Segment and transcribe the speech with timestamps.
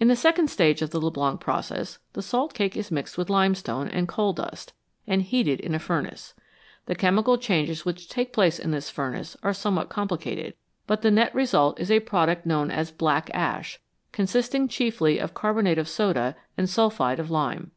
[0.00, 3.86] In the second stage of the Leblanc process the salt cake is mixed with limestone
[3.86, 4.72] and coal dust,
[5.06, 6.34] and heated in a furnace.
[6.86, 10.54] The chemical changes which take place in this furnace are somewhat complicated,
[10.88, 13.78] but the net result is a product known as" black ash,"
[14.10, 17.70] consisting chiefly of carbonate of soda and sulphide of lime.